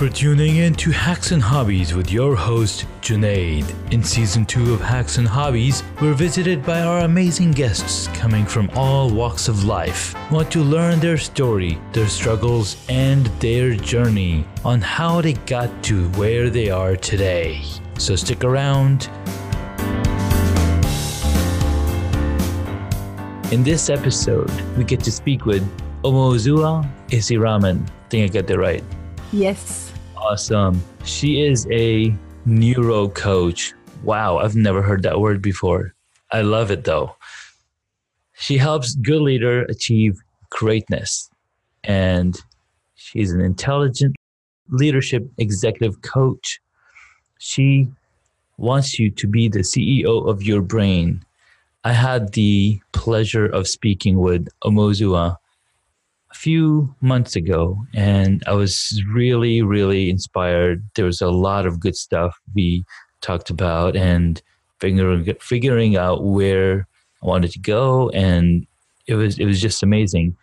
[0.00, 3.68] for tuning in to Hacks and Hobbies with your host, Junaid.
[3.92, 8.70] In season two of Hacks and Hobbies, we're visited by our amazing guests coming from
[8.74, 10.14] all walks of life.
[10.30, 16.08] Want to learn their story, their struggles, and their journey on how they got to
[16.12, 17.60] where they are today.
[17.98, 19.10] So stick around.
[23.52, 25.62] In this episode, we get to speak with
[26.04, 27.86] Omozua Isiraman.
[27.86, 28.82] I think I got that right.
[29.30, 29.89] Yes.
[30.30, 30.76] Awesome.
[30.76, 32.14] Um, she is a
[32.46, 33.74] neuro coach.
[34.04, 35.92] Wow, I've never heard that word before.
[36.30, 37.16] I love it though.
[38.34, 40.20] She helps good leader achieve
[40.50, 41.28] greatness
[41.82, 42.38] and
[42.94, 44.14] she's an intelligent
[44.68, 46.60] leadership executive coach.
[47.40, 47.88] She
[48.56, 51.24] wants you to be the CEO of your brain.
[51.82, 55.38] I had the pleasure of speaking with Omozua
[56.30, 60.84] a few months ago, and I was really, really inspired.
[60.94, 62.84] There was a lot of good stuff we
[63.20, 64.40] talked about, and
[64.80, 66.86] figuring figuring out where
[67.22, 68.66] I wanted to go, and
[69.06, 70.36] it was it was just amazing.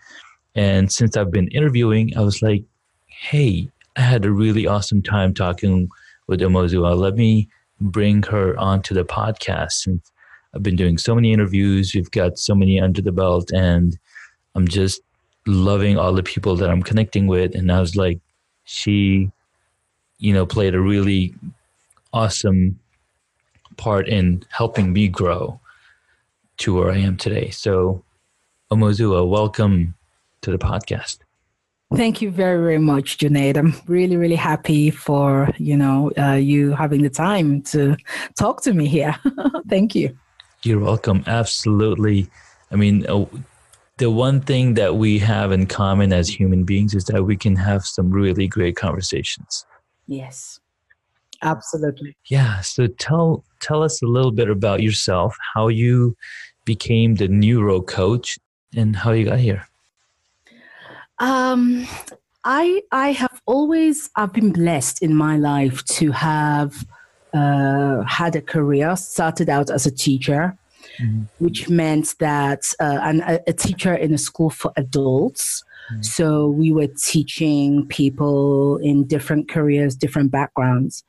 [0.55, 2.63] And since I've been interviewing, I was like,
[3.08, 5.89] "Hey, I had a really awesome time talking
[6.27, 6.97] with Omozua.
[6.97, 7.49] Let me
[7.80, 10.11] bring her onto the podcast since
[10.53, 11.93] I've been doing so many interviews.
[11.93, 13.97] We've got so many under the belt, and
[14.55, 15.02] I'm just
[15.47, 17.55] loving all the people that I'm connecting with.
[17.55, 18.19] And I was like,
[18.65, 19.31] she,
[20.19, 21.33] you know, played a really
[22.13, 22.79] awesome
[23.77, 25.59] part in helping me grow
[26.57, 27.49] to where I am today.
[27.49, 28.03] So,
[28.71, 29.95] Omozua, welcome
[30.41, 31.19] to the podcast.
[31.95, 33.55] Thank you very, very much, Junaid.
[33.55, 37.95] I'm really, really happy for you know uh, you having the time to
[38.37, 39.15] talk to me here.
[39.69, 40.17] Thank you.
[40.63, 41.23] You're welcome.
[41.27, 42.27] Absolutely.
[42.71, 43.25] I mean, uh,
[43.97, 47.55] the one thing that we have in common as human beings is that we can
[47.55, 49.65] have some really great conversations.
[50.08, 50.59] Yes.
[51.41, 52.15] Absolutely.
[52.25, 52.61] Yeah.
[52.61, 56.15] So tell tell us a little bit about yourself, how you
[56.65, 58.39] became the neuro coach
[58.75, 59.67] and how you got here.
[61.19, 61.87] Um
[62.43, 66.86] I I have always I've been blessed in my life to have
[67.33, 70.57] uh, had a career, started out as a teacher,
[70.99, 71.23] mm-hmm.
[71.39, 75.63] which meant that uh, and a, teacher in a school for adults.
[75.91, 76.02] Mm-hmm.
[76.02, 81.03] So we were teaching people in different careers, different backgrounds.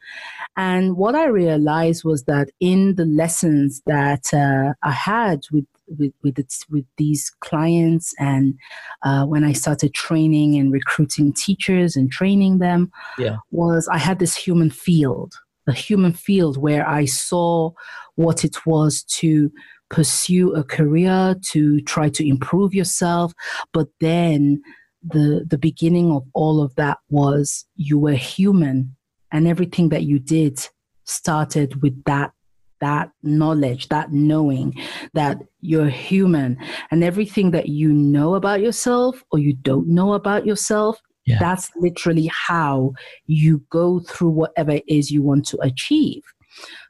[0.56, 5.66] And what I realized was that in the lessons that uh, I had with
[5.96, 6.38] with with,
[6.70, 8.54] with these clients, and
[9.02, 13.38] uh, when I started training and recruiting teachers and training them, yeah.
[13.50, 15.34] was I had this human field,
[15.66, 17.72] a human field where I saw
[18.16, 19.50] what it was to
[19.90, 23.32] pursue a career, to try to improve yourself.
[23.72, 24.62] But then
[25.02, 28.96] the, the beginning of all of that was you were human
[29.32, 30.58] and everything that you did
[31.04, 32.32] started with that
[32.80, 34.72] that knowledge, that knowing
[35.12, 36.56] that you're human
[36.92, 41.38] and everything that you know about yourself or you don't know about yourself, yeah.
[41.40, 42.92] that's literally how
[43.26, 46.22] you go through whatever it is you want to achieve.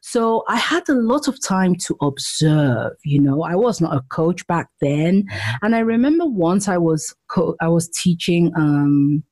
[0.01, 2.93] So I had a lot of time to observe.
[3.05, 5.65] You know, I was not a coach back then, mm-hmm.
[5.67, 9.23] and I remember once I was co- I was teaching um,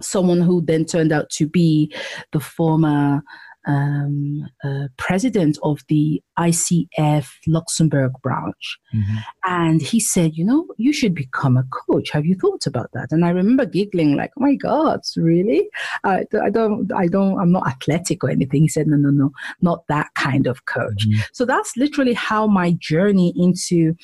[0.00, 1.94] someone who then turned out to be
[2.32, 3.22] the former
[3.66, 8.78] um, uh, president of the ICF Luxembourg branch.
[8.94, 9.16] Mm-hmm.
[9.44, 12.10] And he said, You know, you should become a coach.
[12.10, 13.08] Have you thought about that?
[13.10, 15.68] And I remember giggling, like, Oh my God, really?
[16.04, 18.62] I, I don't, I don't, I'm not athletic or anything.
[18.62, 19.30] He said, No, no, no,
[19.60, 21.06] not that kind of coach.
[21.08, 21.20] Mm-hmm.
[21.32, 23.94] So that's literally how my journey into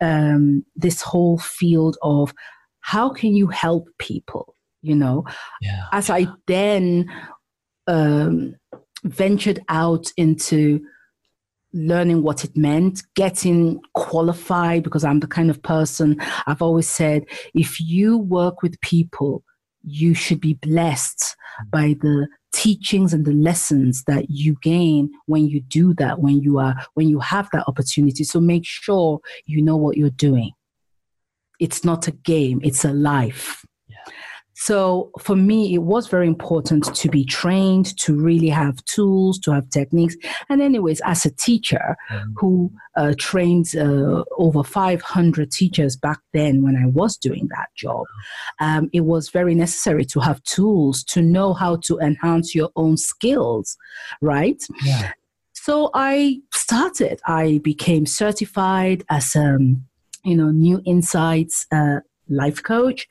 [0.00, 2.34] um, this whole field of
[2.80, 5.24] how can you help people, you know,
[5.62, 5.86] yeah.
[5.92, 7.10] as I then
[7.86, 8.54] um,
[9.04, 10.80] ventured out into
[11.72, 17.24] learning what it meant, getting qualified, because I'm the kind of person I've always said
[17.52, 19.42] if you work with people,
[19.82, 21.36] you should be blessed
[21.70, 26.58] by the teachings and the lessons that you gain when you do that when you
[26.58, 28.24] are when you have that opportunity.
[28.24, 30.52] So make sure you know what you're doing.
[31.60, 33.64] It's not a game it's a life
[34.64, 39.52] so for me, it was very important to be trained, to really have tools, to
[39.52, 40.16] have techniques.
[40.48, 42.32] And anyways, as a teacher mm-hmm.
[42.38, 48.06] who uh, trained uh, over 500 teachers back then when I was doing that job,
[48.58, 52.96] um, it was very necessary to have tools to know how to enhance your own
[52.96, 53.76] skills,
[54.22, 54.64] right?
[54.82, 55.12] Yeah.
[55.52, 57.20] So I started.
[57.26, 59.84] I became certified as um,
[60.24, 63.06] you know, new insights uh, life coach.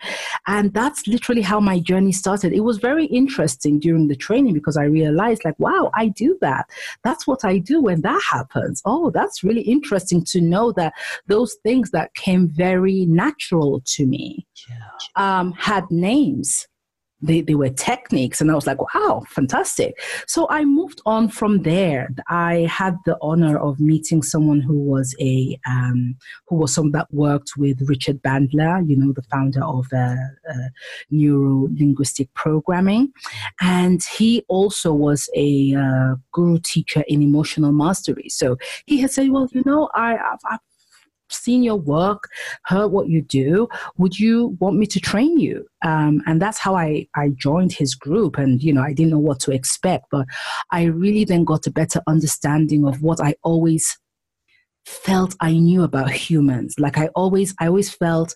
[0.48, 2.54] And that's literally how my journey started.
[2.54, 6.69] It was very interesting during the training because I realized, like, wow, I do that.
[7.04, 8.81] That's what I do when that happens.
[8.86, 10.94] Oh, that's really interesting to know that
[11.27, 15.39] those things that came very natural to me yeah.
[15.39, 16.68] um, had names
[17.23, 19.99] they, they were techniques and i was like wow fantastic.
[20.27, 22.09] So i moved on from there.
[22.29, 26.15] I had the honor of meeting someone who was a um,
[26.47, 30.15] who was someone that worked with richard bandler you know the founder of uh,
[30.51, 30.69] uh,
[31.09, 33.11] neuro linguistic programming.
[33.61, 38.29] And he also was a uh, guru teacher in emotional mastery.
[38.29, 40.59] So he had said well you know I, I've, I've
[41.33, 42.30] seen your work,
[42.65, 43.68] heard what you do.
[43.97, 45.65] Would you want me to train you?
[45.83, 48.38] Um, and that's how I, I joined his group.
[48.38, 50.25] And, you know, I didn't know what to expect, but
[50.71, 53.97] I really then got a better understanding of what I always
[54.85, 56.75] felt I knew about humans.
[56.77, 58.36] Like I always, I always felt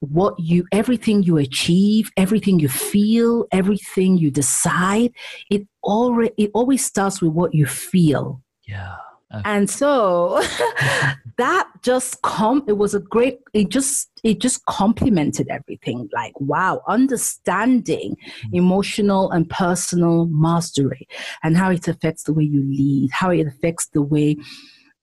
[0.00, 5.10] what you everything you achieve everything you feel everything you decide
[5.50, 8.96] it already it always starts with what you feel yeah
[9.36, 9.50] Okay.
[9.50, 10.42] And so
[11.38, 16.82] that just com it was a great it just it just complemented everything like wow
[16.88, 18.56] understanding mm-hmm.
[18.56, 21.06] emotional and personal mastery
[21.42, 24.36] and how it affects the way you lead how it affects the way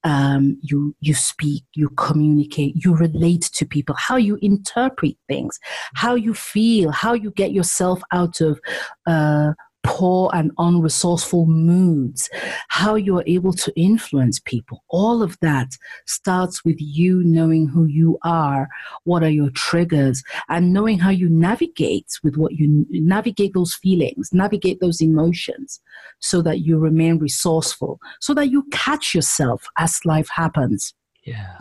[0.06, 5.58] um, you you speak, you communicate, you relate to people, how you interpret things,
[5.94, 8.60] how you feel, how you get yourself out of
[9.08, 9.54] uh,
[9.84, 12.30] poor and unresourceful moods,
[12.70, 14.84] how you're able to influence people.
[14.90, 15.78] All of that
[16.08, 18.68] starts with you knowing who you are,
[19.04, 24.30] what are your triggers, and knowing how you navigate with what you navigate those feelings,
[24.34, 25.82] navigate those emotions
[26.20, 30.94] so that you remain resourceful, so that you catch yourself as life happens.
[31.26, 31.60] Yeah.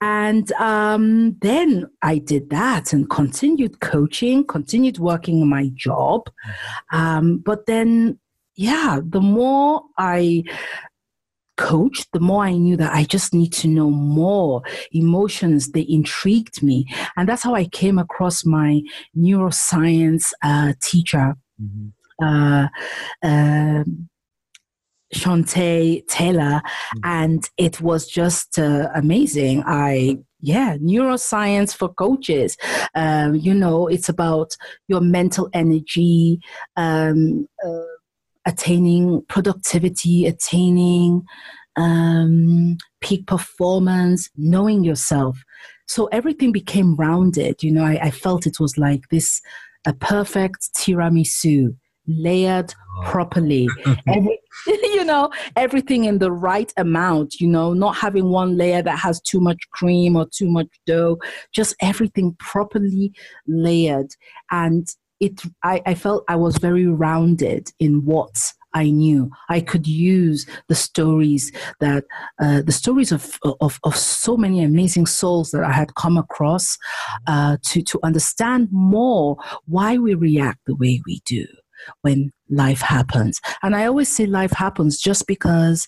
[0.00, 6.30] And um, then I did that and continued coaching, continued working my job.
[6.92, 8.18] Um, but then,
[8.54, 10.44] yeah, the more I
[11.56, 14.62] coached, the more I knew that I just need to know more
[14.92, 15.72] emotions.
[15.72, 16.86] They intrigued me.
[17.16, 18.80] And that's how I came across my
[19.16, 21.34] neuroscience uh, teacher.
[21.60, 21.88] Mm-hmm.
[22.20, 22.68] Uh,
[23.22, 23.84] uh,
[25.14, 27.00] Shantae Taylor, mm-hmm.
[27.04, 29.62] and it was just uh, amazing.
[29.66, 32.56] I yeah, neuroscience for coaches.
[32.94, 34.56] Um, you know, it's about
[34.86, 36.40] your mental energy,
[36.76, 37.82] um, uh,
[38.46, 41.24] attaining productivity, attaining
[41.76, 45.42] um, peak performance, knowing yourself.
[45.86, 47.62] So everything became rounded.
[47.62, 49.40] You know, I, I felt it was like this
[49.86, 51.74] a perfect tiramisu
[52.08, 52.74] layered
[53.04, 53.68] properly.
[54.08, 58.98] Every, you know, everything in the right amount, you know, not having one layer that
[58.98, 61.18] has too much cream or too much dough,
[61.54, 63.12] just everything properly
[63.46, 64.10] layered.
[64.50, 64.88] And
[65.20, 69.30] it I, I felt I was very rounded in what I knew.
[69.48, 71.50] I could use the stories
[71.80, 72.04] that
[72.40, 76.76] uh, the stories of, of, of so many amazing souls that I had come across
[77.26, 81.46] uh, to to understand more why we react the way we do
[82.02, 83.40] when life happens.
[83.62, 85.86] And I always say life happens just because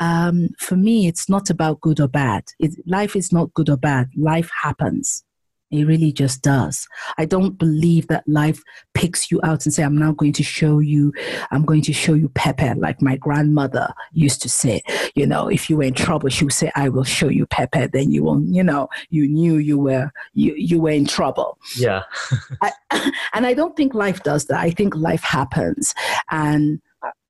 [0.00, 2.44] um, for me, it's not about good or bad.
[2.58, 4.08] It, life is not good or bad.
[4.16, 5.24] Life happens.
[5.70, 6.86] It really just does.
[7.18, 8.62] I don't believe that life
[8.94, 11.12] picks you out and say, I'm now going to show you,
[11.50, 14.82] I'm going to show you Pepe, like my grandmother used to say.
[15.14, 17.86] You know, if you were in trouble, she would say, I will show you Pepe.
[17.88, 21.58] Then you will, you know, you knew you were you, you were in trouble.
[21.76, 22.02] Yeah.
[22.62, 22.72] I,
[23.34, 24.60] and I don't think life does that.
[24.60, 25.94] I think life happens.
[26.30, 26.80] And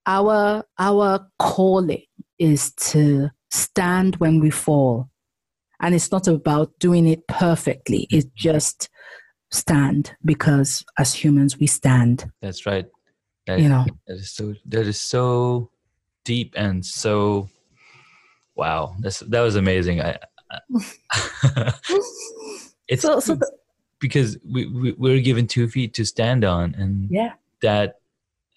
[0.06, 2.04] our our calling
[2.38, 5.08] is to stand when we fall
[5.80, 8.06] and it's not about doing it perfectly.
[8.10, 8.36] It's mm-hmm.
[8.36, 8.88] just
[9.50, 12.30] stand because as humans we stand.
[12.42, 12.86] That's right.
[13.46, 13.86] That, you know?
[14.06, 15.70] that is so that is so
[16.24, 17.48] deep and so
[18.54, 18.94] wow.
[19.00, 20.00] That's that was amazing.
[20.00, 20.18] I,
[20.50, 20.60] I
[22.88, 23.50] it's so, so the,
[24.00, 27.32] because we, we we're given two feet to stand on and yeah.
[27.62, 27.96] that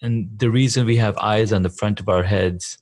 [0.02, 2.78] and the reason we have eyes on the front of our heads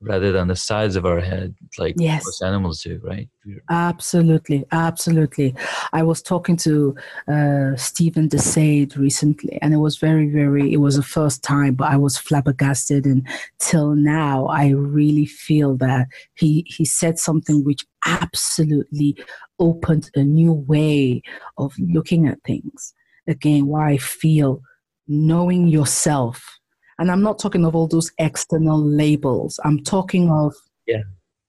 [0.00, 2.24] rather than the sides of our head like yes.
[2.24, 3.28] most animals do right?
[3.70, 5.54] Absolutely absolutely.
[5.92, 6.94] I was talking to
[7.26, 11.88] uh, stephen desade recently and it was very very it was the first time but
[11.88, 13.26] i was flabbergasted and
[13.58, 14.46] till now.
[14.46, 19.16] I really feel that he he said something which absolutely
[19.58, 21.22] opened a new way
[21.56, 22.94] of looking at things.
[23.26, 24.62] Again why i feel
[25.06, 26.57] knowing yourself
[26.98, 29.60] and I'm not talking of all those external labels.
[29.64, 30.54] I'm talking of
[30.86, 31.02] yeah.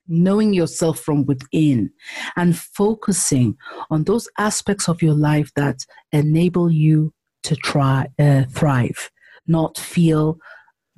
[0.08, 1.92] knowing yourself from within
[2.36, 3.58] and focusing
[3.90, 7.14] on those aspects of your life that enable you
[7.44, 9.10] to try uh, thrive
[9.48, 10.38] not feel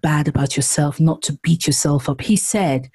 [0.01, 2.89] bad about yourself not to beat yourself up he said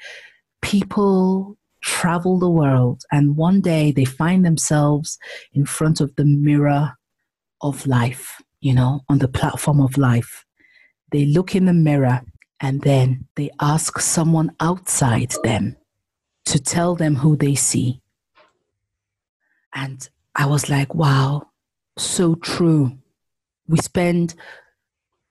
[0.63, 5.19] people travel the world and one day they find themselves
[5.53, 6.93] in front of the mirror
[7.63, 10.45] of life you know on the platform of life
[11.11, 12.23] they look in the mirror
[12.61, 15.77] and then they ask someone outside them
[16.47, 18.01] to tell them who they see.
[19.75, 21.49] And I was like, wow,
[21.99, 22.99] so true.
[23.69, 24.35] We spend,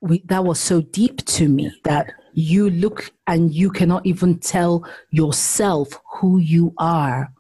[0.02, 4.86] we, that was so deep to me that you look and you cannot even tell
[5.10, 7.32] yourself who you are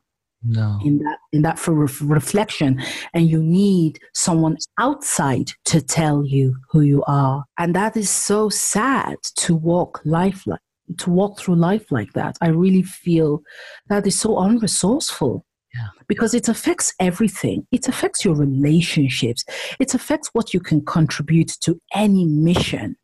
[0.46, 0.80] no.
[0.84, 2.82] in that in that for ref- reflection.
[3.14, 7.44] And you need someone outside to tell you who you are.
[7.58, 10.60] And that is so sad to walk life like
[10.98, 12.38] to walk through life like that.
[12.42, 13.42] I really feel
[13.88, 15.42] that is so unresourceful.
[15.74, 15.90] Yeah.
[16.08, 17.68] because it affects everything.
[17.74, 19.44] It affects your relationships.
[19.78, 22.96] It affects what you can contribute to any mission.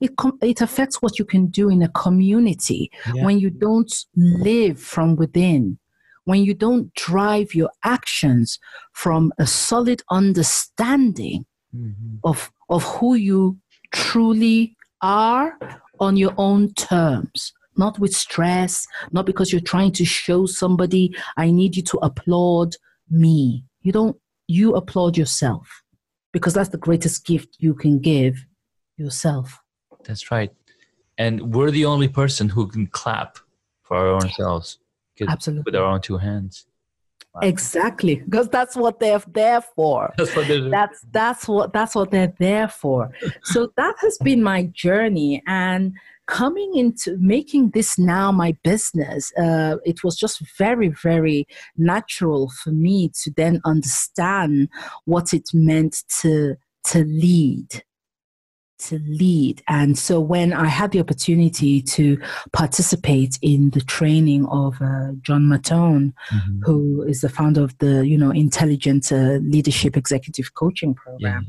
[0.00, 3.24] It, com- it affects what you can do in a community Yeah.
[3.24, 5.80] when you don't live from within
[6.24, 8.58] when you don't drive your actions
[8.92, 12.18] from a solid understanding Mhm.
[12.24, 13.56] of, of who you
[13.92, 15.56] truly are
[16.00, 21.50] on your own terms, not with stress, not because you're trying to show somebody, I
[21.52, 22.74] need you to applaud
[23.08, 23.64] me.
[23.82, 24.16] You don't,
[24.48, 25.82] you applaud yourself
[26.32, 28.44] because that's the greatest gift you can give
[28.96, 29.60] yourself.
[30.04, 30.52] That's right.
[31.18, 33.38] And we're the only person who can clap
[33.82, 34.26] for our
[35.28, 35.62] Absolutely.
[35.66, 36.66] with our own two hands.
[37.42, 38.16] Exactly.
[38.16, 40.12] Because that's what they're there for.
[40.18, 43.10] That's what they're that's that's what that's what they're there for
[43.44, 45.94] so that has been my journey and
[46.26, 51.46] coming into making this now my business uh, it was just very very
[51.76, 54.68] natural for me to then understand
[55.04, 57.82] what it meant to to lead
[58.88, 62.18] to lead and so when i had the opportunity to
[62.52, 66.60] participate in the training of uh, John Mattone Mhm.
[66.64, 71.02] who is the founder of the you know intelligent uh, leadership executive coaching Yeah.
[71.04, 71.46] program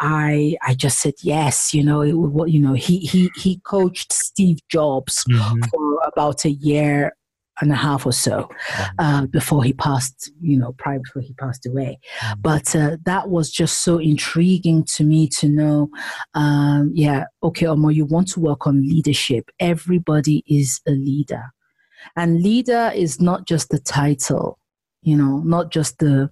[0.00, 2.14] i i just said yes you know it,
[2.54, 5.68] you know he he he coached steve jobs Mhm.
[5.70, 7.12] for about a year
[7.60, 8.48] and a half or so
[8.98, 11.98] uh, before he passed you know prior before he passed away.
[12.22, 12.42] Mhm.
[12.42, 15.88] but uh, that was just so intriguing to me to know
[16.34, 19.50] um, yeah okay Omo, you want to work on leadership.
[19.60, 21.44] Everybody is a leader.
[22.16, 24.58] And leader is not just the title
[25.02, 26.30] you know not just the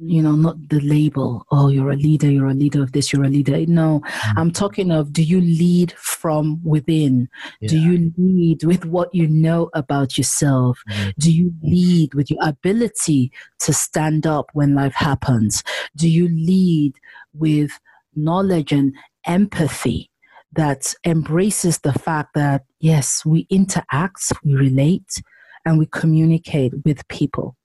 [0.00, 3.24] you know not the label oh you're a leader you're a leader of this you're
[3.24, 3.64] a leader.
[3.66, 4.02] No
[4.36, 7.28] i'm talking of do you lead from within?
[7.66, 10.82] Do you lead with what you know about yourself?
[10.88, 11.14] Mhm.
[11.18, 15.62] do you lead with your ability to stand up when life happens?
[15.94, 16.94] Do you lead
[17.32, 17.78] with
[18.14, 18.92] knowledge and
[19.26, 20.10] empathy
[20.52, 25.22] that embraces the fact that yes we interact we relate
[25.64, 27.56] and we communicate with people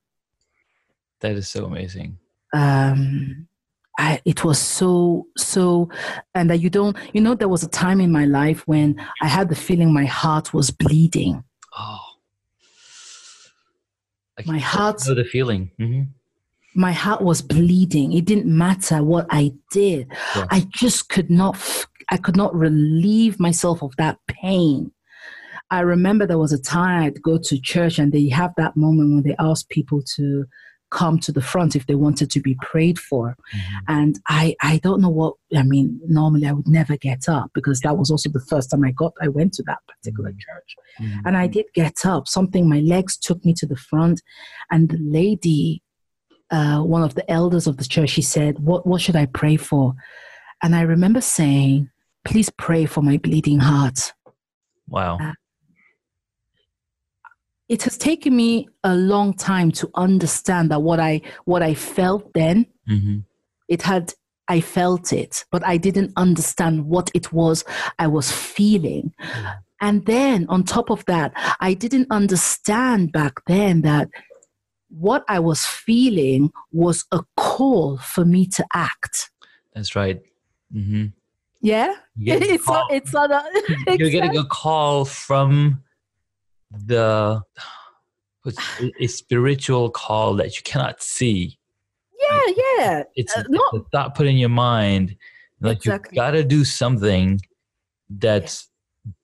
[1.21, 2.17] That is so amazing.
[2.53, 3.47] um
[3.99, 5.89] I, it was so so
[6.33, 9.27] and that you don't you know there was a time in my life when i
[9.27, 11.43] had the feeling my heart was bleeding
[11.77, 11.99] Oh.
[14.39, 15.71] I My heart- know the feeling.
[15.79, 16.07] Mhm.
[16.73, 20.47] my heart was bleeding it didn't matter what i did Yeah.
[20.49, 21.55] i just could not
[22.09, 24.91] I could not relieve myself of that pain
[25.69, 29.07] i remember there was a time i'd go to church and they have that moment
[29.13, 30.45] when they ask people to
[30.91, 33.59] come to the front if they wanted to be prayed for Mhm.
[33.87, 37.79] and i i don't know what i mean normally i would never get up because
[37.81, 40.39] that was also the first time i got i went to that particular Mhm.
[40.45, 41.21] church Mhm.
[41.25, 42.27] and I did get up.
[42.27, 44.21] Something, my legs took me to the front,
[44.69, 45.81] and the lady,
[46.51, 49.55] uh, one of the elders of the church, she said, "What what should I pray
[49.69, 49.93] for?"
[50.61, 51.89] And I remember saying,
[52.29, 54.13] "Please pray for my bleeding heart."
[54.87, 55.17] Wow.
[55.21, 55.33] uh,
[57.71, 62.33] It has taken me a long time to understand that what I what I felt
[62.33, 63.23] then, Mhm.
[63.69, 64.13] it had.
[64.47, 67.63] I felt it, but I didn't understand what it was
[67.97, 69.13] I was feeling.
[69.79, 74.09] And then on top of that, I didn't understand back then that
[74.89, 79.31] what I was feeling was a call for me to act.
[79.73, 80.19] That's right.
[80.73, 81.05] hmm
[81.61, 81.93] Yeah?
[82.17, 83.43] It's not, it's a,
[83.87, 85.81] You're getting a call from
[86.71, 87.41] the
[88.99, 91.57] a- spiritual call that you cannot see.
[92.19, 92.39] yeah,
[92.77, 93.03] yeah.
[93.15, 95.15] It's, Uh, it's a thought put in your mind.
[95.59, 96.15] Like Exactly.
[96.15, 97.39] you got to do something
[98.09, 98.69] that's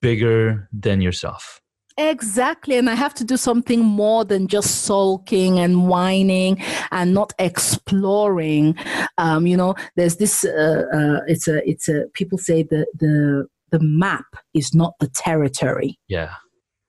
[0.00, 1.60] bigger than yourself.
[1.96, 2.76] Exactly.
[2.76, 6.62] And I have to do something more than just sulking and whining
[6.92, 8.76] and not exploring.
[9.18, 13.48] Um, you know, there's this, uh, uh, it's a, it's a, people say the, the,
[13.70, 15.98] the map is not the territory.
[16.06, 16.34] Yeah.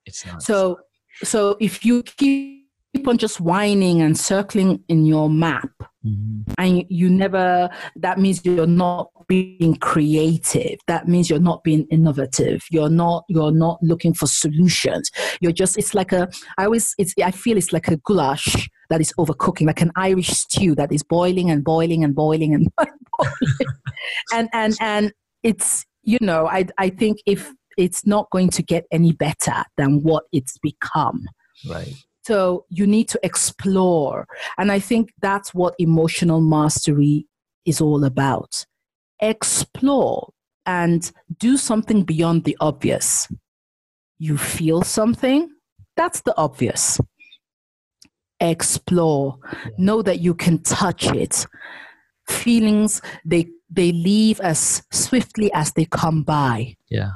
[0.10, 0.42] It's not.
[0.42, 0.80] So,
[1.24, 2.68] so if you keep
[3.08, 5.70] on just whining and circling in your map,
[6.06, 6.52] mm-hmm.
[6.58, 10.80] and you never, that means you're not being creative.
[10.88, 12.64] That means you're not being innovative.
[12.72, 15.12] You're not, you're not looking for solutions.
[15.40, 19.00] You're just, it's like a, I always, it's, I feel it's like a goulash that
[19.00, 23.76] is overcooking, like an Irish stew that is boiling and boiling and boiling and boiling.
[24.34, 25.14] and, and, and
[25.44, 30.04] it's, you know, I, I think if it's not going to get any better than
[30.04, 31.26] what it's become.
[31.68, 31.94] Right.
[32.24, 34.28] So you need to explore.
[34.58, 37.26] And I think that's what emotional mastery
[37.66, 38.66] is all about.
[39.22, 40.34] Explore
[40.66, 41.10] and
[41.40, 43.30] do something beyond the obvious.
[44.18, 45.50] You feel something,
[45.96, 47.00] that's the obvious.
[48.42, 49.40] Explore.
[49.54, 49.70] Yeah.
[49.78, 51.48] Know that you can touch it.
[52.28, 56.76] Feelings, they, they leave as swiftly as they come by.
[56.90, 57.12] Yeah.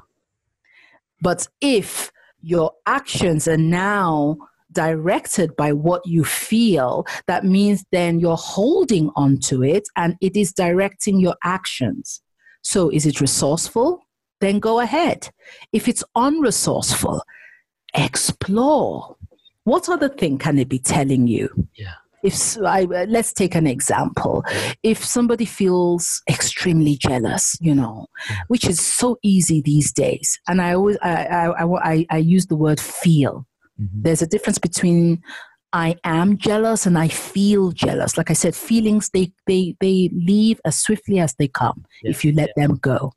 [1.24, 2.12] But if
[2.42, 4.36] your actions are now
[4.74, 10.36] directed by what you feel, that means then you're holding on to it and it
[10.36, 12.22] is directing your actions.
[12.62, 14.01] So is it resourceful?
[14.42, 15.30] Then go ahead.
[15.72, 17.22] If it's unresourceful,
[17.94, 19.15] explore.
[19.63, 21.50] What other thing can it be telling you?
[21.74, 24.44] Yeah if I, let's take an example
[24.82, 28.08] if somebody feels extremely jealous you know
[28.48, 32.56] which is so easy these days and i always i i, I, I use the
[32.56, 33.46] word feel
[33.80, 34.01] mm-hmm.
[34.01, 35.22] there's a difference between
[35.75, 38.15] I am jealous and I feel jealous.
[38.15, 42.12] Like I said, feelings they they they leave as swiftly as they come yeah.
[42.12, 42.68] if you let yeah.
[42.68, 43.13] them go.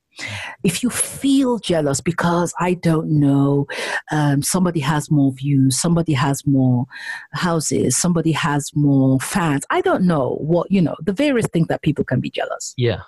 [0.63, 3.67] If you feel jealous because I don't know,
[4.11, 6.87] um, somebody has more views, somebody has more
[7.33, 9.65] houses, somebody has more fans.
[9.71, 12.75] I don't know what you know the various things that people can be jealous.
[12.77, 13.01] Yeah.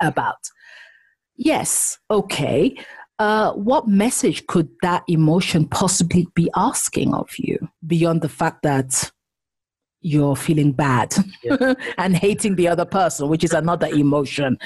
[0.00, 0.50] About.
[1.36, 1.98] Yes.
[2.10, 2.76] Okay.
[3.18, 9.10] Uh, what message could that emotion possibly be asking of you beyond the fact that
[10.00, 11.74] you're feeling bad yeah.
[11.98, 14.58] and hating the other person, which is another emotion,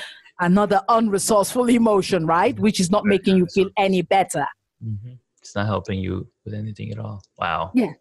[0.42, 2.58] another unresourceful emotion, right?
[2.58, 4.46] Which is not making you feel any better.
[4.84, 5.12] Mm-hmm.
[5.40, 7.22] It's not helping you with anything at all.
[7.38, 7.70] Wow.
[7.74, 7.92] Yeah.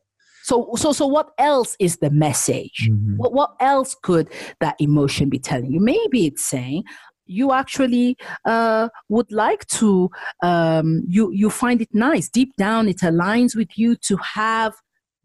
[0.44, 2.90] So, so, so, what else is the message?
[2.90, 3.18] Mm-hmm.
[3.18, 5.80] What, what else could that emotion be telling you?
[5.80, 6.84] Maybe it's saying,
[7.28, 10.10] you actually uh, would like to
[10.44, 14.74] um, you you find it nice deep down it aligns with you to have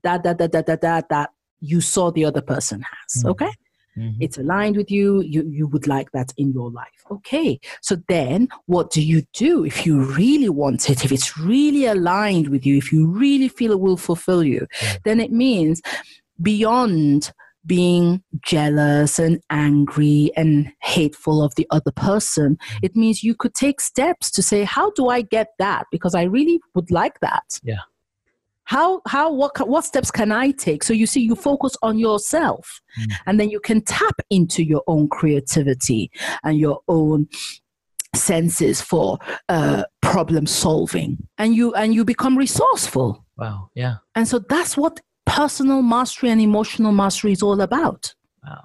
[0.02, 3.30] that that that that that that, that you saw the other person has mm-hmm.
[3.30, 3.50] okay
[3.96, 4.20] mm-hmm.
[4.20, 8.48] it's aligned with you you you would like that in your life okay so then
[8.66, 12.76] what do you do if you really want it if it's really aligned with you
[12.76, 14.96] if you really feel it will fulfill you mm-hmm.
[15.04, 15.82] then it means
[16.42, 17.32] beyond
[17.66, 22.56] being jealous and angry and hateful of the other person.
[22.82, 25.86] It means you could take steps to say, How do I get that?
[25.90, 27.58] Because I really would like that.
[27.62, 27.80] Yeah.
[28.66, 30.84] How, how, what, what steps can I take?
[30.84, 33.12] So you see, you focus on yourself mm.
[33.26, 36.10] and then you can tap into your own creativity
[36.44, 37.28] and your own
[38.14, 44.38] senses for uh, problem solving and you and you become resourceful wow yeah and so
[44.38, 48.14] that's what personal mastery and emotional mastery is all about.
[48.42, 48.62] Wow.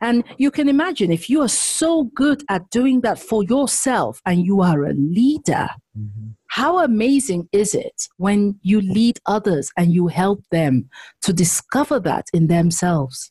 [0.00, 4.44] And you can imagine if you are so good at doing that for yourself and
[4.44, 6.30] you are a leader, mm-hmm.
[6.56, 10.88] How amazing is it when you lead others and you help them
[11.20, 13.30] to discover that in themselves?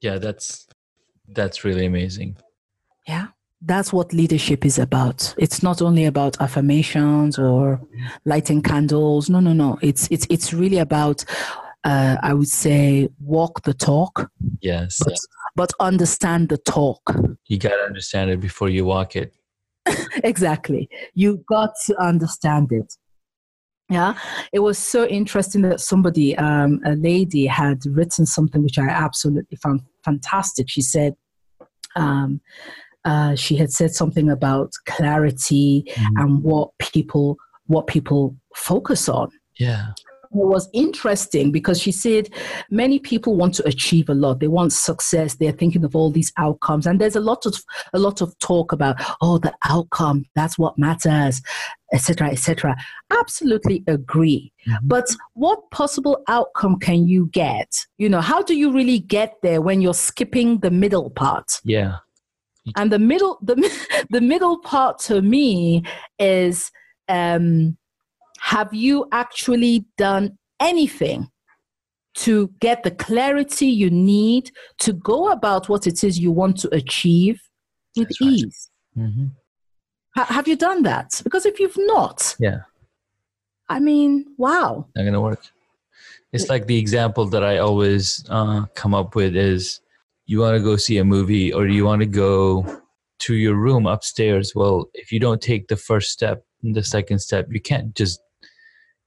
[0.00, 0.68] Yeah, that's
[1.26, 2.36] that's really amazing.
[3.08, 3.26] Yeah.
[3.60, 5.34] That's what leadership is about.
[5.36, 7.80] It's not only about affirmations or
[8.24, 9.28] lighting candles.
[9.28, 9.76] No, no, no.
[9.82, 11.24] It's it's it's really about
[11.82, 14.30] uh, I would say walk the talk.
[14.60, 15.00] Yes.
[15.04, 15.18] But,
[15.56, 17.02] but understand the talk.
[17.48, 19.34] You got to understand it before you walk it.
[20.24, 20.88] exactly.
[21.14, 22.94] You got to understand it.
[23.90, 24.14] Yeah,
[24.52, 29.58] it was so interesting that somebody, um, a lady, had written something which I absolutely
[29.58, 30.70] found fantastic.
[30.70, 31.14] She said,
[31.94, 32.40] um,
[33.04, 36.16] uh, she had said something about clarity mm-hmm.
[36.16, 39.28] and what people what people focus on.
[39.58, 39.88] Yeah
[40.34, 42.28] was interesting because she said
[42.70, 44.40] many people want to achieve a lot.
[44.40, 45.34] They want success.
[45.34, 46.86] They're thinking of all these outcomes.
[46.86, 47.56] And there's a lot of
[47.92, 51.40] a lot of talk about oh the outcome that's what matters
[51.92, 52.76] etc etc
[53.10, 54.52] absolutely agree.
[54.68, 54.88] Mm-hmm.
[54.88, 57.68] but what possible outcome can you get?
[57.98, 61.60] You know how do you really get there when you're skipping the middle part?
[61.64, 61.96] Yeah.
[62.76, 63.56] And the middle the,
[64.10, 65.84] the middle part to me
[66.18, 66.70] is
[67.08, 67.76] um
[68.52, 71.28] have you actually done anything
[72.14, 76.68] to get the clarity you need to go about what it is you want to
[76.74, 77.40] achieve
[77.96, 78.30] with That's right.
[78.32, 78.70] ease?
[78.96, 79.26] Mm-hmm.
[80.16, 81.20] Ha- have you done that?
[81.24, 82.60] Because if you've not, Yeah,
[83.68, 84.86] I mean, wow.
[84.94, 85.42] not gonna work.
[86.32, 89.80] It's like the example that I always uh, come up with is
[90.26, 92.82] you want to go see a movie or you want to go
[93.20, 94.52] to your room upstairs.
[94.54, 98.20] Well, if you don't take the first step and the second step, you can't just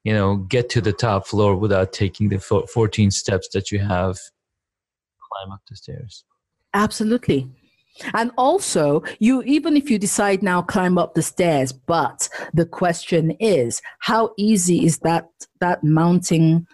[0.07, 4.17] you know get to the top floor without taking the 14 steps that you have
[5.27, 6.23] climb up the stairs.
[6.73, 7.49] Absolutely.
[8.13, 13.31] And also, you even if you decide now climb up the stairs, but the question
[13.31, 15.27] is, how easy is that
[15.59, 16.65] that mounting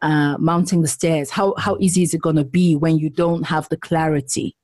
[0.00, 1.28] uh, mounting the stairs?
[1.28, 4.56] How how easy is it going to be when you don't have the clarity?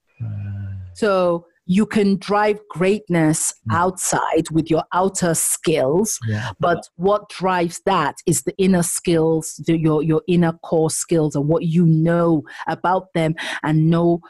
[0.95, 3.77] So you can drive greatness Mm.
[3.77, 6.51] outside with your outer skills, Yeah.
[6.61, 11.49] but what drives that is the inner skills, the, your your inner core skills, and
[11.49, 14.21] what you know about them, and know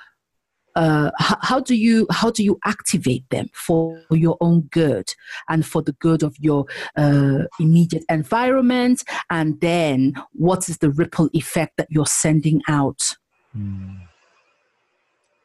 [0.77, 5.09] uh, how, how do you how do you activate them for your own good
[5.49, 6.67] and for the good of your
[6.97, 13.17] uh, immediate environment, and then what is the ripple effect that you're sending out?
[13.57, 14.01] Mm.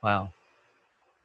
[0.02, 0.34] Wow.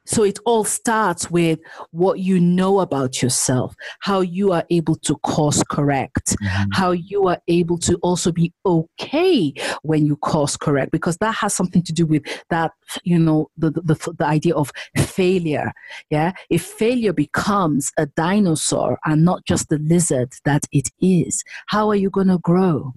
[0.05, 1.59] So it all starts with
[1.91, 6.67] what you know about yourself, how you are able to course correct, Mhm.
[6.73, 11.53] how you are able to also be okay when you course correct, because that has
[11.53, 12.71] something to do with that,
[13.03, 15.71] you know, the, the, the, the idea of failure.
[16.09, 16.33] Yeah.
[16.49, 21.95] If failure becomes a dinosaur and not just the lizard that it is, how are
[21.95, 22.93] you going to grow?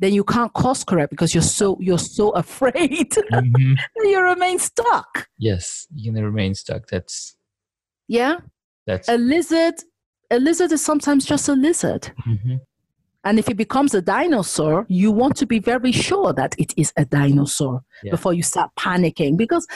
[0.00, 3.76] Then you can't course correct because you're so you're so afraid Mhm.
[4.04, 5.28] you remain stuck.
[5.38, 6.86] Yes, you can remain stuck.
[6.88, 7.36] That's
[8.06, 8.36] Yeah.
[8.86, 9.08] that's.
[9.08, 9.74] A lizard,
[10.30, 12.12] a lizard is sometimes just a lizard.
[12.26, 12.60] Mhm.
[13.24, 16.92] And if it becomes a dinosaur, you want to be very sure that it is
[16.96, 18.12] a dinosaur Yeah.
[18.12, 19.36] before you start panicking.
[19.36, 19.66] Because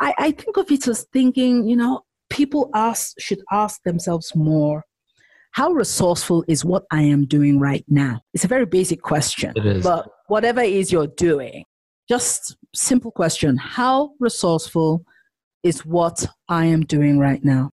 [0.00, 4.84] I, I think of it as thinking, you know, people ask should ask themselves more.
[5.58, 8.20] How resourceful is what I am doing right now?
[8.32, 9.52] It's a very basic question.
[9.56, 9.82] It is.
[9.82, 11.64] But whatever it is you're doing,
[12.08, 13.56] just simple question.
[13.56, 15.04] How resourceful
[15.64, 17.72] is what I am doing right now?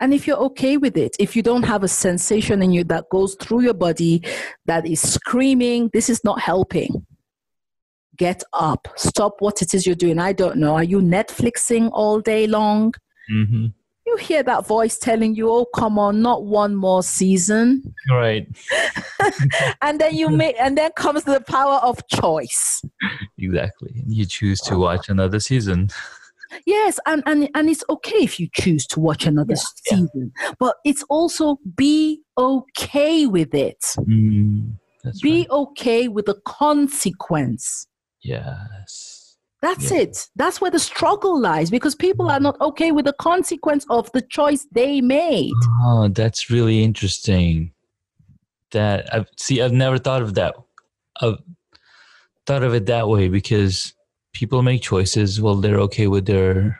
[0.00, 3.04] And if you're okay with it, if you don't have a sensation in you that
[3.10, 4.22] goes through your body
[4.64, 7.06] that is screaming, this is not helping,
[8.16, 8.88] get up.
[8.96, 10.18] Stop what it is you're doing.
[10.18, 10.72] I don't know.
[10.76, 12.94] Are you Netflixing all day long?
[13.30, 13.74] Mhm.
[14.08, 17.94] You hear that voice telling you, oh, come on, not one more season.
[18.10, 18.48] Right.
[19.82, 22.82] And then you make, and then comes the power of choice.
[23.36, 24.02] Exactly.
[24.06, 25.88] You choose to watch another season.
[26.64, 29.96] Yes, and, and, and it's okay if you choose to watch another Yeah, yeah.
[29.98, 33.80] season, but it's also be okay with it.
[33.98, 34.72] Mm,
[35.04, 35.50] that's Be right.
[35.50, 37.86] okay with the consequence.
[38.22, 39.07] Yes.
[39.60, 39.98] That's Yeah.
[39.98, 40.28] it.
[40.36, 42.42] That's where the struggle lies because people are mm.
[42.42, 45.52] not okay with the consequence of the choice they made.
[45.82, 47.72] Oh, that's really interesting.
[48.70, 49.62] That I see.
[49.62, 50.54] I've never thought of that.
[51.20, 51.38] I've
[52.46, 53.94] thought of it that way because
[54.32, 55.40] people make choices.
[55.40, 56.78] Well, they're okay with their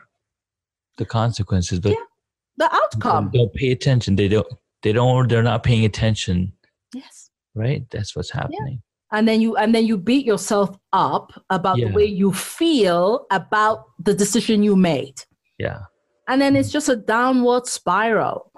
[0.97, 2.05] the consequences, but Yeah.
[2.57, 3.31] The outcome.
[3.33, 4.15] don't pay attention.
[4.15, 4.47] They don't.
[4.83, 5.27] They don't.
[5.27, 6.53] They're not paying attention.
[6.93, 7.29] Yes.
[7.55, 7.89] Right.
[7.89, 8.81] That's what's happening.
[9.11, 11.87] And then you and then you beat yourself up about Yeah.
[11.87, 15.21] the way you feel about the decision you made.
[15.57, 15.79] Yeah.
[16.29, 16.73] and then it's mm.
[16.73, 18.48] just a downward spiral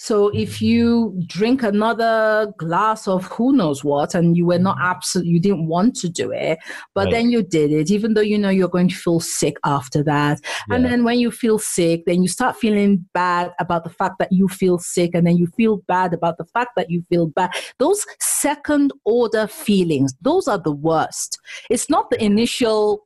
[0.00, 4.84] so if you drink another glass of who knows what and you were not mm.
[4.84, 6.58] absolute you didn't want to do it
[6.94, 7.14] but Right.
[7.14, 10.40] then you did it even though you know you're going to feel sick after that.
[10.70, 14.30] And then when you feel sick then you start feeling bad about the fact that
[14.30, 17.50] you feel sick and then you feel bad about the fact that you feel bad.
[17.78, 21.38] Those second order feelings those are the worst.
[21.70, 23.02] It's not the initial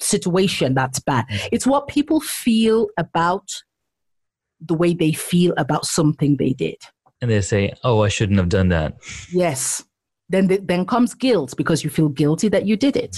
[0.00, 1.26] situation that's bad.
[1.28, 1.48] Mm.
[1.52, 3.48] It's what people feel about
[4.60, 6.76] the way they feel about something they did.
[7.20, 8.94] And they say, "Oh, I shouldn't have done that."
[9.32, 9.84] Yes.
[10.28, 13.16] Then the, then comes guilt because you feel guilty that you did it.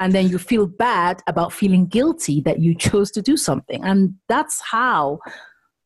[0.00, 3.84] And then you feel bad about feeling guilty that you chose to do something.
[3.84, 5.20] And that's how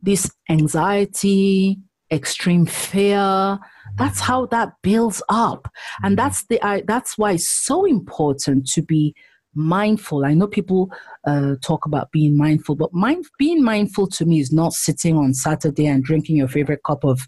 [0.01, 1.79] this anxiety,
[2.11, 3.59] extreme fear,
[3.97, 5.69] that's how that builds up.
[6.03, 9.15] And that's the I, that's why it's so important to be
[9.57, 10.25] mindful.
[10.25, 10.90] I know people
[11.27, 15.35] uh, talk about being mindful, but mind, being mindful to me is not sitting on
[15.35, 17.27] Saturday and drinking your favorite cup of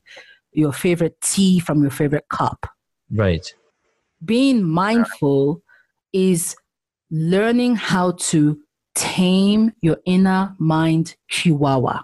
[0.52, 2.66] your favorite tea from your favorite cup.
[3.10, 3.52] Right.
[4.24, 5.62] Being mindful
[6.12, 6.56] is
[7.10, 8.58] learning how to
[8.94, 12.02] tame your inner mind chihuahua,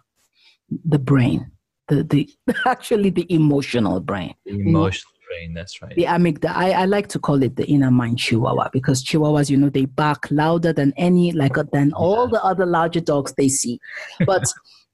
[0.85, 1.51] the brain.
[1.89, 2.29] the the
[2.67, 4.35] actually the emotional brain.
[4.47, 5.55] Emotional brain.
[5.55, 5.95] That's right.
[5.95, 6.55] The amygdala.
[6.55, 9.85] I, I like to call it the inner mind chihuahua because chihuahuas, you know, they
[9.85, 13.79] bark louder than any like than all the other larger dogs they see.
[14.27, 14.45] But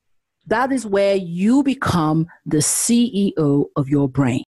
[0.46, 4.44] that is where you become the CEO of your brain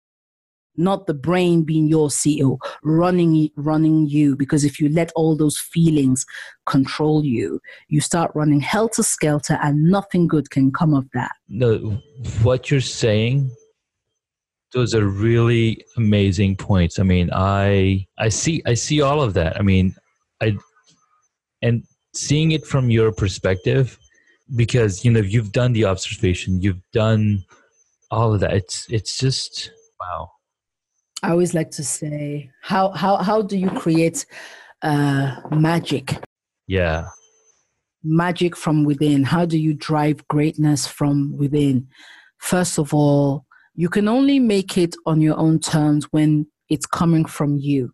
[0.78, 4.36] not the brain being your CEO, running running you.
[4.36, 6.26] Because if you let all those feelings
[6.66, 11.34] control you, you start running helter skelter, and nothing good can come of that.
[11.50, 12.02] No,
[12.42, 13.52] what you're saying,
[14.74, 17.00] those are really amazing points.
[17.00, 19.60] I mean, I I see I see all of that.
[19.60, 19.96] I mean,
[20.42, 20.58] I
[21.62, 23.98] and seeing it from your perspective,
[24.56, 27.44] because you know you've done the observation, you've done
[28.10, 28.54] all of that.
[28.54, 30.30] It's it's just wow
[31.24, 34.26] I always like to say, how how how do you create
[34.82, 36.18] uh, magic?
[36.68, 37.10] Yeah,
[38.04, 39.24] magic from within.
[39.24, 41.88] How do you drive greatness from within?
[42.40, 47.26] First of all, you can only make it on your own terms when it's coming
[47.26, 47.94] from you,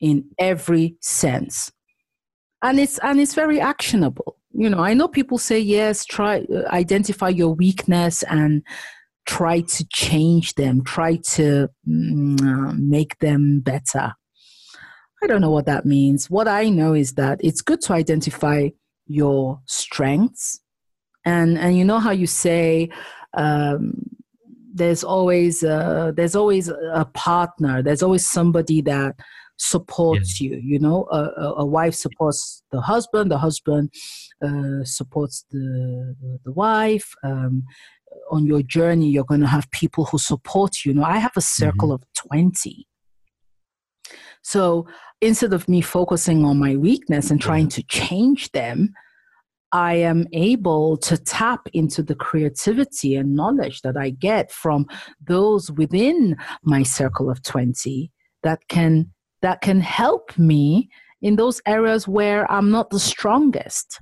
[0.00, 1.72] in every sense,
[2.62, 4.36] and it's and it's very actionable.
[4.52, 8.62] You know, I know people say yes, try uh, identify your weakness and
[9.26, 14.14] try to change them, try to mm, make them better.
[15.22, 16.28] I don't know what that means.
[16.28, 18.70] What I know is that it's good to identify
[19.06, 20.60] your strengths.
[21.24, 22.90] And, and you know how you say,
[23.34, 23.94] um,
[24.72, 27.82] there's always a, there's always a partner.
[27.82, 29.16] There's always somebody that
[29.58, 30.50] supports yeah.
[30.50, 30.60] you.
[30.62, 33.30] You know, a, a, wife supports the husband.
[33.30, 33.92] The husband
[34.44, 37.14] uh, supports the, the, wife.
[37.22, 37.64] Um,
[38.30, 40.92] on your journey, you're going to have people who support you.
[40.92, 42.02] You know, I have a circle mm-hmm.
[42.02, 42.86] of 20.
[44.42, 44.86] So
[45.20, 48.92] instead of me focusing on my weakness and trying to change them,
[49.72, 54.86] I am able to tap into the creativity and knowledge that I get from
[55.26, 58.10] those within my circle of 20
[58.42, 60.88] that can that can help me
[61.20, 64.00] in those areas where I'm not the strongest.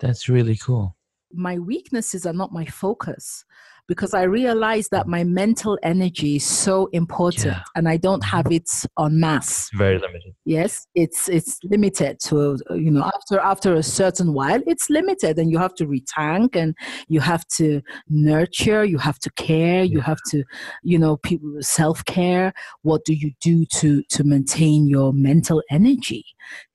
[0.00, 0.96] That's really cool
[1.34, 3.44] my weaknesses are not my focus
[3.86, 7.62] because I realize that my mental energy is so important yeah.
[7.76, 8.36] and I don't mm-hmm.
[8.36, 9.68] have it on mass.
[9.74, 10.34] Very limited.
[10.44, 15.50] Yes, it's it's limited to you know after after a certain while it's limited and
[15.50, 16.74] you have to retank and
[17.08, 19.92] you have to nurture, you have to care, yeah.
[19.92, 20.44] you have to
[20.82, 22.52] you know people self-care.
[22.82, 26.24] What do you do to to maintain your mental energy?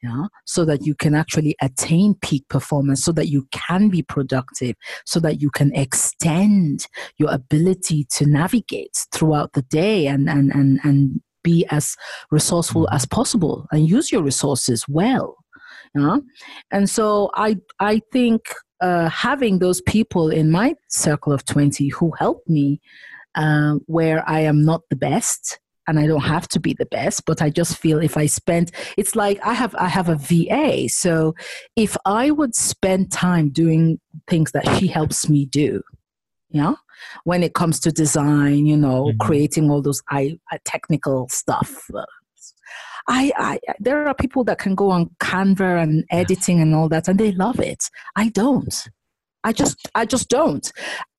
[0.01, 4.75] Yeah, so that you can actually attain peak performance so that you can be productive
[5.05, 10.79] so that you can extend your ability to navigate throughout the day and, and, and,
[10.83, 11.95] and be as
[12.31, 15.37] resourceful as possible and use your resources well.
[15.95, 16.21] You know?
[16.71, 18.41] And so I, I think
[18.81, 22.79] uh, having those people in my circle of 20 who help me
[23.35, 27.25] uh, where I am not the best and I don't have to be the best,
[27.25, 30.87] but I just feel if I spend, it's like I have I have a VA.
[30.87, 31.33] So
[31.75, 35.81] if I would spend time doing things that she helps me do,
[36.49, 36.73] yeah,
[37.23, 39.17] when it comes to design, you know, mm-hmm.
[39.19, 41.89] creating all those I, uh, technical stuff.
[43.07, 47.07] I, I, there are people that can go on Canva and editing and all that,
[47.07, 47.83] and they love it.
[48.15, 48.87] I don't.
[49.43, 50.69] I just I just don't,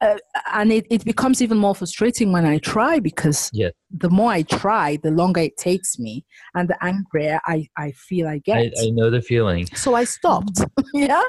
[0.02, 0.18] uh,
[0.52, 3.70] and it, it becomes even more frustrating when I try because yeah.
[3.90, 8.28] the more I try, the longer it takes me, and the angrier I, I feel
[8.28, 8.58] I get.
[8.58, 9.66] I, I know the feeling.
[9.74, 10.60] So I stopped.
[10.94, 11.22] yeah,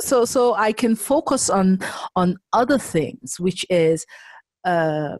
[0.00, 1.80] so so I can focus on
[2.16, 4.06] on other things, which is.
[4.64, 5.18] Uh,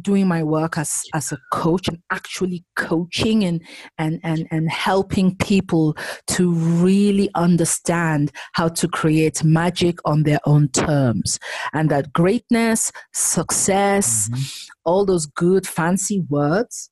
[0.00, 3.62] doing my work as as a coach and actually coaching and
[3.98, 10.68] and and and helping people to really understand how to create magic on their own
[10.68, 11.38] terms
[11.72, 14.42] and that greatness success mm-hmm.
[14.84, 16.90] all those good fancy words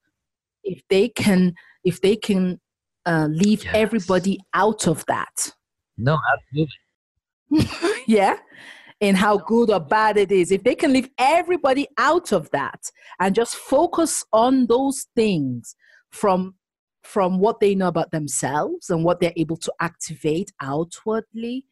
[0.65, 2.61] if they can if they can
[3.07, 3.75] uh, leave yes.
[3.75, 5.53] everybody out of that
[5.97, 6.75] no absolutely
[8.07, 8.37] yeah
[9.03, 12.89] in how good or bad it is, if they can leave everybody out of that
[13.19, 15.75] and just focus on those things
[16.11, 16.55] from
[17.03, 21.65] from what they know about themselves and what they're able to activate outwardly,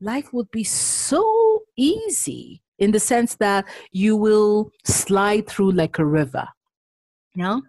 [0.00, 6.04] life would be so easy in the sense that you will slide through like a
[6.04, 6.46] river.
[7.34, 7.62] You know?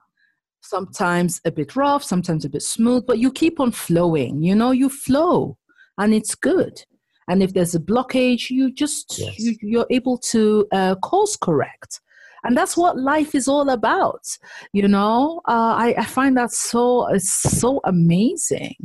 [0.62, 4.44] Sometimes a bit rough, sometimes a bit smooth, but you keep on flowing.
[4.44, 5.58] You know, you flow
[5.98, 6.84] and it's good
[7.30, 9.40] and if there's a blockage you just yes.
[9.40, 12.02] you, you're able to uh, course correct
[12.44, 14.26] and that's what life is all about
[14.74, 18.76] you know uh, I, I, find that so so amazing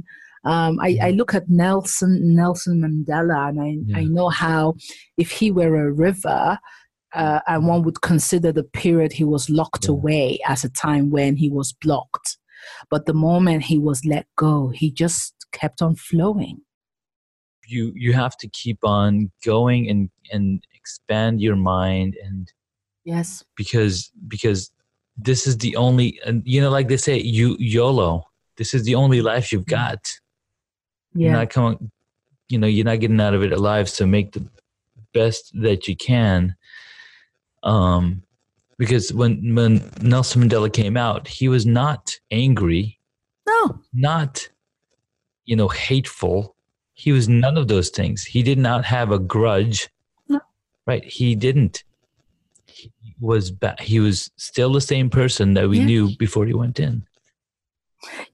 [0.45, 3.99] um, I, I, look at Nelson Nelson Mandela and I, yeah.
[3.99, 4.75] I know how
[5.17, 6.59] if he were a river
[7.15, 9.93] uh, and one would consider the period he was locked Yeah.
[9.93, 12.39] away as a time when he was blocked.
[12.91, 16.64] But the moment he was let go, he just kept on flowing.
[17.67, 22.53] You you have to keep on going and and expand your mind and
[23.05, 23.45] Yes.
[23.55, 24.71] because because
[25.17, 28.25] this is the only and you know like they say you YOLO
[28.57, 30.09] this is the only life you've got
[31.15, 31.29] yeah.
[31.29, 31.91] you're not coming
[32.49, 34.45] you know you're not getting out of it alive so make the
[35.13, 36.57] best that you can
[37.63, 38.23] um
[38.79, 42.99] because when when Nelson Mandela came out he was not angry
[43.47, 43.81] No.
[43.93, 44.49] not
[45.45, 46.54] you know hateful
[46.95, 49.89] he was none of those things he did not have a grudge
[50.29, 50.41] No.
[50.87, 51.85] right he didn't
[52.67, 55.87] he was ba- he was still the same person that we Yeah.
[55.87, 57.07] knew before he went in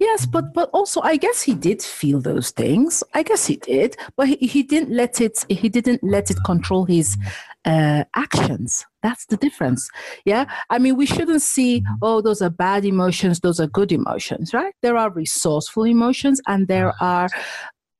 [0.01, 3.05] Yes, but but also I guess he did feel those things.
[3.15, 5.45] I guess he did, but he, he didn't let it.
[5.49, 7.17] He didn't let it control his
[7.65, 8.85] uh, actions.
[9.03, 9.89] That's the difference.
[10.25, 14.53] Yeah, I mean we shouldn't see oh those are bad emotions, those are good emotions,
[14.53, 14.75] right?
[14.83, 17.29] There are resourceful emotions and there are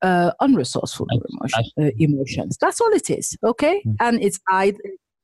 [0.01, 2.57] uh, unresourceful emotion, uh, emotions.
[2.59, 3.37] That's all it is.
[3.43, 3.95] Okay, Mm.
[3.99, 4.79] and it's either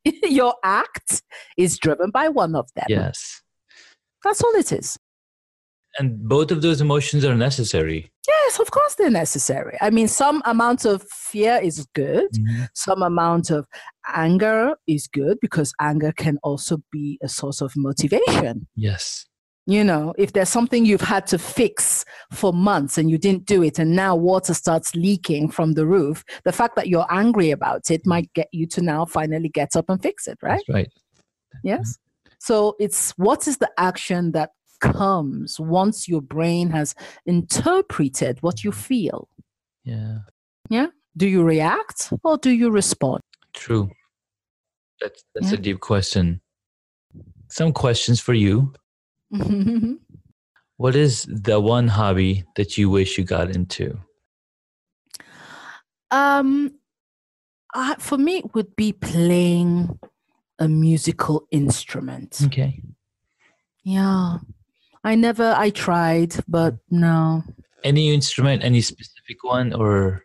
[0.23, 1.21] your act
[1.57, 2.85] is driven by one of them.
[2.89, 3.41] yes
[4.23, 4.97] That's all it is.
[5.99, 9.77] and both of those emotions are necessary Yes, of course they're necessary.
[9.79, 12.27] I mean, some amount of fear is good,
[12.73, 13.65] some amount of
[14.13, 18.67] anger is good because anger can also be a source of motivation.
[18.75, 19.25] yes
[19.69, 23.61] You know, if there's something you've had to fix for months and you didn't do
[23.61, 27.91] it, and now water starts leaking from the roof, the fact that you're angry about
[27.91, 30.63] it might get you to now finally get up and fix it, right?
[30.67, 30.93] that's right
[31.63, 31.97] Yes.
[32.39, 38.71] So it's what is the action that comes once your brain has interpreted what you
[38.71, 39.27] feel?
[39.83, 40.19] yeah
[40.69, 40.87] Yeah.
[41.17, 43.21] Do you react or do you respond?
[43.53, 43.89] true
[45.01, 45.57] that's that's Yeah.
[45.57, 46.39] a deep question
[47.49, 48.71] some questions for you
[50.77, 53.99] what is the one hobby that you wish you got into
[56.09, 56.71] um,
[57.73, 59.99] I, for me, it would be playing
[60.59, 62.39] a musical instrument.
[62.45, 62.81] okay
[63.83, 64.37] Yeah,
[65.03, 65.53] I never.
[65.55, 67.43] I tried, but no.
[67.83, 70.23] any instrument any specific one or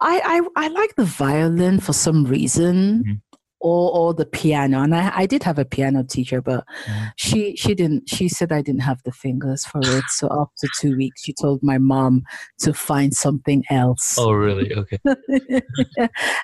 [0.00, 0.20] I
[0.56, 3.04] I, I like the violin for some reason.
[3.04, 3.20] Mhm.
[3.60, 7.12] Or, or the piano, and I, I did have a piano teacher, but Mhm.
[7.16, 8.08] she she didn't.
[8.08, 10.04] She said I didn't have the fingers for it.
[10.10, 12.22] So after two weeks, she told my mom
[12.60, 14.14] to find something else.
[14.16, 14.98] oh really okay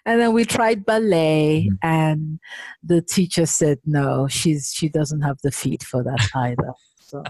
[0.07, 1.79] and then we tried ballet Mhm.
[1.83, 2.39] and
[2.83, 7.23] the teacher said no she's she doesn't have the feet for that either so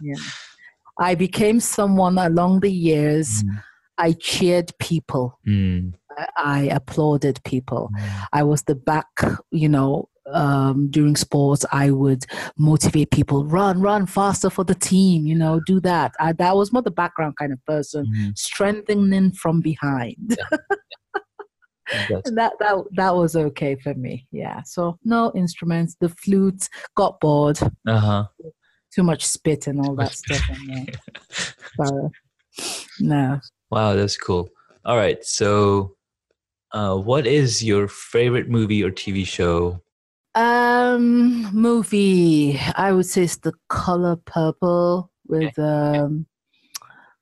[0.00, 0.14] yeah
[1.00, 3.62] i became someone along the years Mm,
[3.98, 5.92] i cheered people mm,
[6.36, 8.26] i applauded people mm.
[8.32, 9.06] i was the back
[9.50, 12.24] you know um, during sports i would
[12.56, 16.72] motivate people run run faster for the team you know do that I, that was
[16.72, 20.36] more the background kind of person Mm, strengthening from behind
[21.92, 24.26] And that that that was okay for me.
[24.30, 24.62] Yeah.
[24.62, 25.96] So no instruments.
[26.00, 27.58] The flute got bored.
[27.86, 28.26] uh-huh
[28.94, 30.40] Too much spit and all that stuff.
[31.80, 32.10] So
[33.00, 33.40] no.
[33.70, 34.50] Wow, that's cool.
[34.84, 35.96] All right, so
[36.72, 39.80] uh, what is your favorite movie or TV show?
[40.34, 42.58] Um, movie.
[42.76, 46.26] I would say it's The Color Purple with um,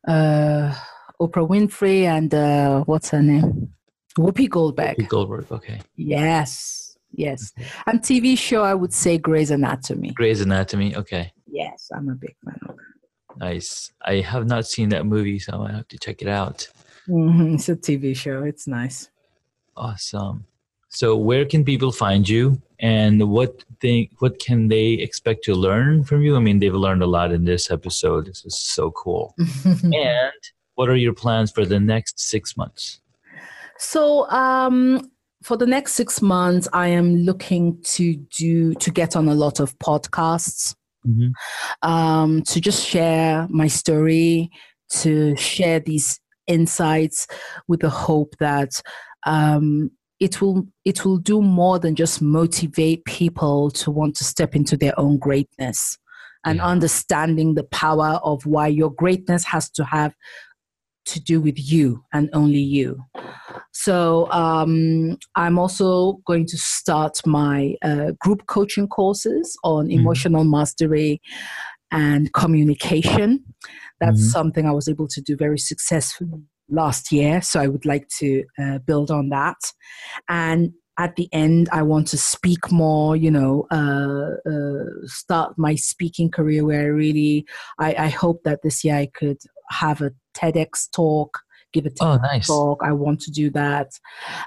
[0.06, 0.74] uh,
[1.20, 3.72] Oprah Winfrey and uh, what's her name?
[4.16, 4.96] Whoopi Goldberg.
[4.96, 5.46] Whoopi Goldberg.
[5.52, 6.96] Okay, Yes.
[7.12, 7.52] Yes.
[7.88, 8.62] And TV show.
[8.62, 10.10] I would say Grey's Anatomy.
[10.12, 10.94] Grey's Anatomy.
[10.94, 12.76] Okay, Yes, I'm a big fan of.
[13.36, 13.90] nice.
[14.04, 16.68] I have not seen that movie, so I have to check it out.
[17.06, 18.44] hmm It's a TV show.
[18.44, 19.10] It's nice.
[19.76, 20.44] Awesome.
[20.88, 26.02] So, where can people find you, and what they what can they expect to learn
[26.04, 26.34] from you?
[26.36, 28.26] I mean, they've learned a lot in this episode.
[28.26, 29.34] This is so cool.
[29.64, 30.32] and
[30.74, 33.00] what are your plans for the next six months?
[33.78, 35.10] so, um,
[35.42, 39.60] for the next six months, I am looking to do to get on a lot
[39.60, 40.74] of podcasts,
[41.06, 41.32] Mhm.
[41.82, 44.50] um, to just share my story,
[45.00, 47.26] to share these insights
[47.68, 48.82] with the hope that
[49.26, 49.90] um,
[50.20, 54.76] it will it will do more than just motivate people to want to step into
[54.76, 55.96] their own greatness
[56.44, 56.66] and Yeah.
[56.66, 60.14] understanding the power of why your greatness has to have
[61.06, 63.02] to do with you and only you.
[63.72, 69.92] So um, I'm also going to start my uh, group coaching courses on Mhm.
[70.00, 71.20] emotional mastery
[71.90, 73.44] and communication.
[74.00, 74.30] That's Mhm.
[74.32, 77.40] something I was able to do very successfully last year.
[77.42, 79.58] So I would like to uh, build on that.
[80.28, 85.74] And at the end I want to speak more, you know, uh, uh, start my
[85.74, 87.46] speaking career where I really,
[87.78, 89.38] I, I hope that this year I could
[89.70, 91.40] have a TEDx talk
[91.72, 92.46] give a TEDx Oh, nice.
[92.46, 92.80] talk.
[92.82, 93.90] I want to do that.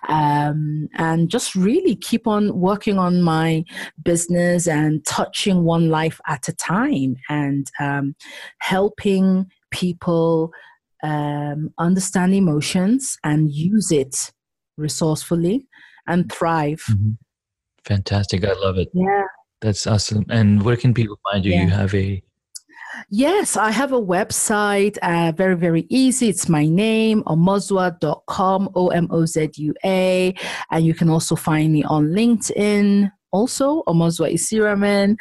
[0.07, 3.63] Um, and just really keep on working on my
[4.03, 8.15] business and touching one life at a time and um,
[8.59, 10.51] helping people
[11.03, 14.31] um, understand emotions and use it
[14.77, 15.67] resourcefully
[16.07, 16.83] and thrive.
[16.89, 17.17] Mhm.
[17.85, 18.45] Fantastic.
[18.45, 18.89] I love it.
[18.93, 19.23] Yeah.
[19.61, 20.25] That's awesome.
[20.29, 21.51] And where can people find you?
[21.51, 21.63] Yeah.
[21.63, 22.23] You have a
[23.09, 26.29] Yes, I have a website, uh, very, very easy.
[26.29, 30.33] It's my name, omozua.com, O M O Z U A.
[30.69, 35.17] And you can also find me on LinkedIn, also, Omozua Isiraman.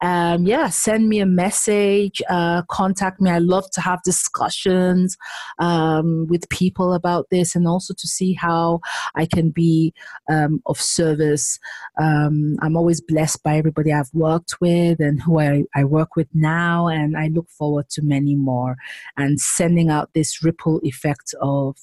[0.00, 3.30] Um, yeah, send me a message, uh, contact me.
[3.30, 5.18] I love to have discussions
[5.58, 8.80] um, with people about this and also to see how
[9.14, 9.92] I can be
[10.30, 11.58] um, of service
[11.98, 16.28] um, I'm always blessed by everybody I've worked with and who I, I work with
[16.34, 18.76] now, and I look forward to many more
[19.16, 21.76] and sending out this ripple effect of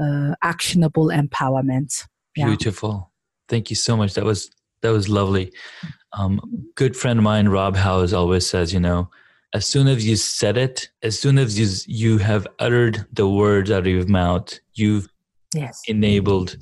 [0.00, 2.06] uh, actionable empowerment.
[2.34, 3.12] Beautiful.
[3.48, 4.14] Thank you so much.
[4.14, 4.50] That was
[4.82, 5.52] that was lovely.
[6.12, 6.40] Um,
[6.74, 9.08] good friend of mine, Rob Howes, always says, you know,
[9.54, 13.70] as soon as you said it, as soon as you you have uttered the words
[13.70, 15.08] out of your mouth, you've
[15.54, 15.82] Yes.
[15.86, 16.56] enabled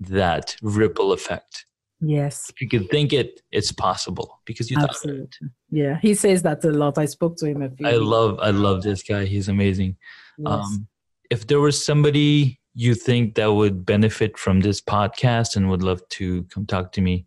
[0.00, 1.64] that ripple effect.
[2.02, 2.50] Yes.
[2.50, 4.96] If you can think it, it's possible because you thought of it.
[4.96, 5.48] Absolutely.
[5.70, 5.98] Yeah.
[6.02, 6.98] He says that a lot.
[6.98, 7.88] I spoke to him a few.
[7.88, 9.24] I love I love this guy.
[9.24, 9.96] He's amazing.
[10.36, 10.48] Yes.
[10.52, 10.86] Um,
[11.30, 16.06] if there was somebody you think that would benefit from this podcast and would love
[16.10, 17.24] to come talk to me,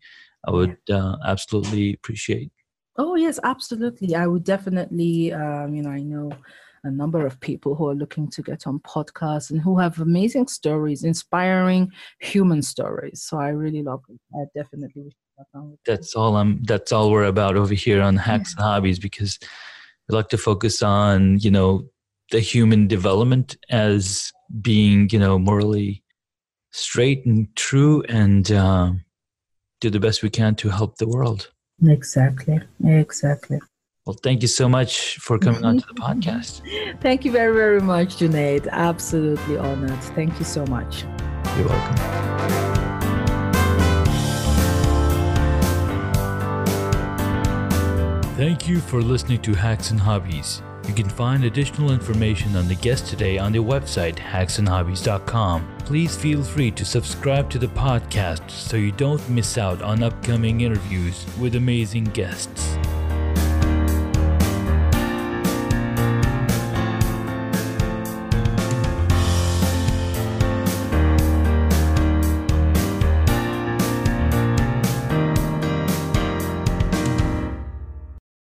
[0.48, 2.52] I would uh, absolutely appreciate.
[2.98, 4.16] Oh yes, absolutely.
[4.16, 5.34] I would definitely.
[5.34, 6.32] Um, you know, I know
[6.84, 10.48] a number of people who are looking to get on podcasts and who have amazing
[10.48, 13.22] stories, inspiring human stories.
[13.22, 14.20] So I really love it.
[14.34, 16.64] I definitely wish to get on with That's all I'm.
[16.64, 19.40] That's all we're about over here on Hacks and Hobbies because
[20.08, 21.90] we like to focus on you know
[22.32, 24.32] the human development as
[24.62, 26.04] being you know morally
[26.72, 28.92] straight and true and uh,
[29.80, 31.52] do the best we can to help the world.
[31.86, 32.60] Exactly.
[32.84, 33.60] Exactly.
[34.06, 36.20] Well, thank you so much for coming on to the mm-hmm.
[36.20, 36.62] podcast.
[37.00, 38.68] Thank you very, very much, Junaid.
[38.70, 40.02] Absolutely honored.
[40.16, 41.04] Thank you so much.
[41.58, 41.96] You're welcome.
[48.36, 50.62] Thank you for listening to Hacks and Hobbies.
[50.90, 55.78] You can find additional information on the guest today on the website hacksandhobbies.com.
[55.86, 60.62] Please feel free to subscribe to the podcast so you don't miss out on upcoming
[60.62, 62.76] interviews with amazing guests.